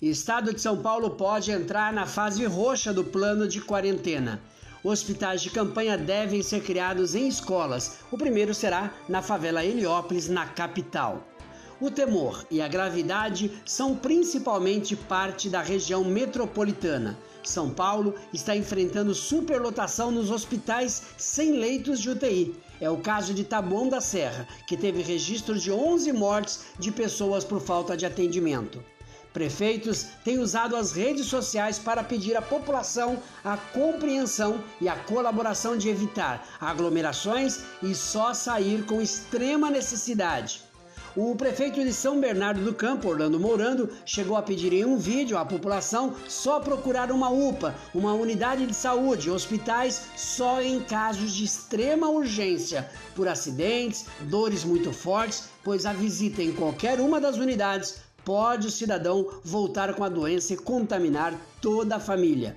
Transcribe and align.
Estado 0.00 0.52
de 0.52 0.60
São 0.60 0.82
Paulo 0.82 1.10
pode 1.10 1.50
entrar 1.50 1.90
na 1.90 2.04
fase 2.04 2.44
roxa 2.44 2.92
do 2.92 3.02
plano 3.02 3.48
de 3.48 3.62
quarentena. 3.62 4.42
Hospitais 4.84 5.40
de 5.40 5.48
campanha 5.48 5.96
devem 5.96 6.42
ser 6.42 6.62
criados 6.62 7.14
em 7.14 7.26
escolas. 7.26 8.00
O 8.10 8.18
primeiro 8.18 8.52
será 8.52 8.92
na 9.08 9.22
favela 9.22 9.64
Heliópolis, 9.64 10.28
na 10.28 10.44
capital. 10.46 11.26
O 11.80 11.90
temor 11.90 12.46
e 12.50 12.60
a 12.60 12.68
gravidade 12.68 13.50
são 13.64 13.96
principalmente 13.96 14.94
parte 14.94 15.48
da 15.48 15.62
região 15.62 16.04
metropolitana. 16.04 17.18
São 17.42 17.70
Paulo 17.70 18.14
está 18.34 18.54
enfrentando 18.54 19.14
superlotação 19.14 20.10
nos 20.10 20.30
hospitais 20.30 21.04
sem 21.16 21.52
leitos 21.52 22.00
de 22.00 22.10
UTI. 22.10 22.54
É 22.82 22.90
o 22.90 22.98
caso 22.98 23.32
de 23.32 23.44
Taboão 23.44 23.88
da 23.88 24.02
Serra, 24.02 24.46
que 24.66 24.76
teve 24.76 25.00
registro 25.00 25.58
de 25.58 25.72
11 25.72 26.12
mortes 26.12 26.66
de 26.78 26.92
pessoas 26.92 27.44
por 27.44 27.60
falta 27.60 27.96
de 27.96 28.04
atendimento. 28.04 28.84
Prefeitos 29.36 30.06
têm 30.24 30.38
usado 30.38 30.74
as 30.74 30.92
redes 30.92 31.26
sociais 31.26 31.78
para 31.78 32.02
pedir 32.02 32.34
à 32.38 32.40
população 32.40 33.18
a 33.44 33.54
compreensão 33.54 34.64
e 34.80 34.88
a 34.88 34.96
colaboração 34.96 35.76
de 35.76 35.90
evitar 35.90 36.42
aglomerações 36.58 37.60
e 37.82 37.94
só 37.94 38.32
sair 38.32 38.86
com 38.86 38.98
extrema 38.98 39.68
necessidade. 39.68 40.62
O 41.14 41.36
prefeito 41.36 41.84
de 41.84 41.92
São 41.92 42.18
Bernardo 42.18 42.64
do 42.64 42.72
Campo, 42.72 43.10
Orlando 43.10 43.38
Mourando, 43.38 43.90
chegou 44.06 44.38
a 44.38 44.42
pedir 44.42 44.72
em 44.72 44.86
um 44.86 44.96
vídeo 44.96 45.36
à 45.36 45.44
população 45.44 46.14
só 46.26 46.58
procurar 46.58 47.12
uma 47.12 47.28
UPA, 47.28 47.74
uma 47.94 48.14
unidade 48.14 48.66
de 48.66 48.72
saúde, 48.74 49.30
hospitais 49.30 50.08
só 50.16 50.62
em 50.62 50.80
casos 50.80 51.34
de 51.34 51.44
extrema 51.44 52.08
urgência, 52.08 52.88
por 53.14 53.28
acidentes, 53.28 54.06
dores 54.22 54.64
muito 54.64 54.94
fortes, 54.94 55.44
pois 55.62 55.84
a 55.84 55.92
visita 55.92 56.42
em 56.42 56.52
qualquer 56.52 57.00
uma 57.00 57.20
das 57.20 57.36
unidades 57.36 58.05
pode 58.26 58.66
o 58.66 58.70
cidadão 58.72 59.24
voltar 59.44 59.94
com 59.94 60.02
a 60.02 60.08
doença 60.08 60.52
e 60.52 60.56
contaminar 60.56 61.32
toda 61.62 61.94
a 61.94 62.00
família. 62.00 62.56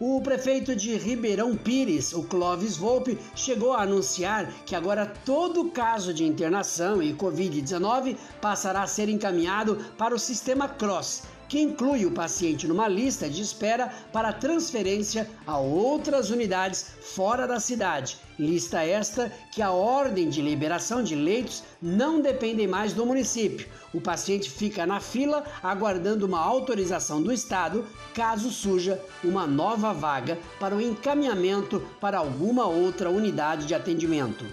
O 0.00 0.20
prefeito 0.20 0.74
de 0.74 0.94
Ribeirão 0.96 1.56
Pires, 1.56 2.12
o 2.12 2.24
Clóvis 2.24 2.76
Volpe, 2.76 3.16
chegou 3.34 3.72
a 3.72 3.82
anunciar 3.82 4.52
que 4.66 4.74
agora 4.74 5.06
todo 5.06 5.70
caso 5.70 6.12
de 6.12 6.24
internação 6.24 7.00
e 7.00 7.14
Covid-19 7.14 8.16
passará 8.40 8.82
a 8.82 8.86
ser 8.88 9.08
encaminhado 9.08 9.76
para 9.96 10.14
o 10.14 10.18
sistema 10.18 10.68
CROSS, 10.68 11.22
que 11.48 11.60
inclui 11.60 12.04
o 12.04 12.10
paciente 12.10 12.66
numa 12.66 12.88
lista 12.88 13.28
de 13.28 13.40
espera 13.40 13.92
para 14.12 14.32
transferência 14.32 15.28
a 15.46 15.58
outras 15.58 16.30
unidades 16.30 16.86
fora 17.00 17.46
da 17.46 17.60
cidade. 17.60 18.18
Lista 18.38 18.82
esta 18.82 19.32
que 19.52 19.62
a 19.62 19.70
ordem 19.70 20.28
de 20.28 20.42
liberação 20.42 21.02
de 21.02 21.14
leitos 21.14 21.62
não 21.80 22.20
depende 22.20 22.66
mais 22.66 22.92
do 22.92 23.06
município. 23.06 23.66
O 23.94 24.00
paciente 24.00 24.50
fica 24.50 24.84
na 24.84 25.00
fila 25.00 25.44
aguardando 25.62 26.26
uma 26.26 26.40
autorização 26.40 27.22
do 27.22 27.32
Estado 27.32 27.86
caso 28.14 28.50
surja 28.50 29.00
uma 29.24 29.46
nova 29.46 29.92
vaga 29.92 30.38
para 30.60 30.76
o 30.76 30.80
encaminhamento 30.80 31.80
para 32.00 32.18
alguma 32.18 32.66
outra 32.66 33.08
unidade 33.08 33.66
de 33.66 33.74
atendimento. 33.74 34.44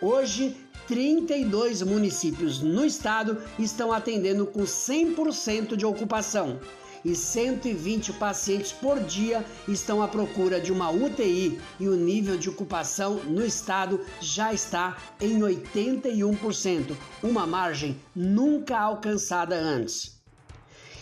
Hoje, 0.00 0.54
32 0.86 1.82
municípios 1.82 2.60
no 2.60 2.84
estado 2.84 3.38
estão 3.58 3.92
atendendo 3.92 4.46
com 4.46 4.62
100% 4.62 5.76
de 5.76 5.84
ocupação 5.84 6.60
e 7.06 7.14
120 7.14 8.14
pacientes 8.14 8.72
por 8.72 8.98
dia 8.98 9.44
estão 9.68 10.02
à 10.02 10.08
procura 10.08 10.60
de 10.60 10.72
uma 10.72 10.90
UTI 10.90 11.60
e 11.78 11.88
o 11.88 11.94
nível 11.94 12.36
de 12.36 12.48
ocupação 12.48 13.20
no 13.24 13.44
estado 13.44 14.00
já 14.20 14.52
está 14.52 14.96
em 15.20 15.38
81%, 15.38 16.96
uma 17.22 17.46
margem 17.46 17.96
nunca 18.14 18.76
alcançada 18.76 19.54
antes. 19.54 20.16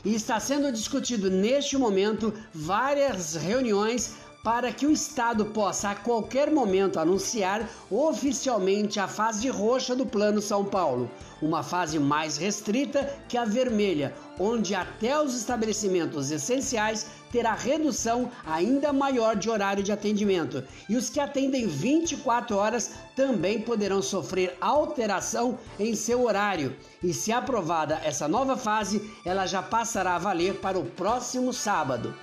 E 0.05 0.15
está 0.15 0.39
sendo 0.39 0.71
discutido 0.71 1.31
neste 1.31 1.79
momento 1.79 2.35
várias 2.53 3.35
reuniões 3.37 4.15
para 4.45 4.71
que 4.71 4.87
o 4.87 4.93
Estado 4.93 5.47
possa 5.47 5.89
a 5.89 5.95
qualquer 5.95 6.51
momento 6.51 7.01
anunciar 7.01 7.67
oficialmente 7.91 9.01
a 9.01 9.09
fase 9.09 9.49
roxa 9.49 9.97
do 9.97 10.05
Plano 10.05 10.43
São 10.43 10.67
Paulo, 10.67 11.11
uma 11.41 11.63
fase 11.63 11.99
mais 11.99 12.37
restrita 12.37 13.11
que 13.27 13.39
a 13.39 13.47
vermelha, 13.47 14.15
onde 14.39 14.75
até 14.75 15.19
os 15.19 15.35
estabelecimentos 15.35 16.31
essenciais 16.31 17.07
terá 17.33 17.55
redução 17.55 18.31
ainda 18.45 18.93
maior 18.93 19.35
de 19.35 19.49
horário 19.49 19.83
de 19.83 19.91
atendimento 19.91 20.63
e 20.91 20.97
os 20.97 21.09
que 21.09 21.21
atendem 21.21 21.67
24 21.67 22.55
horas 22.55 22.91
também 23.17 23.63
poderão 23.63 24.03
sofrer 24.03 24.59
alteração 24.61 25.59
em 25.81 25.95
seu 25.95 26.23
horário. 26.23 26.77
E 27.03 27.15
se 27.15 27.33
aprovada 27.33 27.99
essa 28.05 28.29
nova 28.29 28.59
fase, 28.59 29.11
ela 29.25 29.47
já 29.47 29.63
passará 29.63 30.17
a 30.17 30.19
valer 30.19 30.57
para 30.61 30.79
o 30.79 30.85
próximo 30.85 31.51
sábado. 31.51 32.15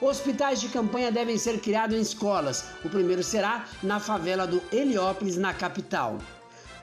Hospitais 0.00 0.60
de 0.60 0.68
campanha 0.68 1.10
devem 1.10 1.38
ser 1.38 1.60
criados 1.60 1.96
em 1.96 2.00
escolas. 2.00 2.64
O 2.84 2.88
primeiro 2.88 3.22
será 3.22 3.64
na 3.82 3.98
favela 3.98 4.46
do 4.46 4.62
Heliópolis, 4.70 5.36
na 5.36 5.54
capital. 5.54 6.18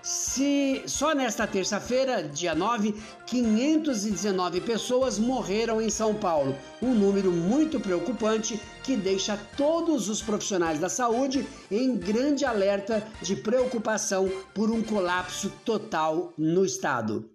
Se 0.03 0.83
só 0.85 1.15
nesta 1.15 1.47
terça-feira, 1.47 2.23
dia 2.23 2.53
9, 2.53 2.93
519 3.25 4.59
pessoas 4.59 5.17
morreram 5.17 5.81
em 5.81 5.89
São 5.89 6.13
Paulo, 6.13 6.57
um 6.81 6.93
número 6.93 7.31
muito 7.31 7.79
preocupante 7.79 8.59
que 8.83 8.97
deixa 8.97 9.39
todos 9.55 10.09
os 10.09 10.21
profissionais 10.21 10.77
da 10.77 10.89
saúde 10.89 11.47
em 11.71 11.95
grande 11.95 12.43
alerta 12.43 13.01
de 13.21 13.37
preocupação 13.37 14.29
por 14.53 14.69
um 14.69 14.83
colapso 14.83 15.49
total 15.63 16.33
no 16.37 16.65
estado. 16.65 17.29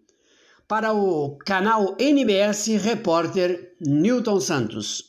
Para 0.66 0.92
o 0.92 1.38
canal 1.46 1.96
NBS, 1.98 2.66
repórter 2.82 3.74
Newton 3.80 4.40
Santos. 4.40 5.07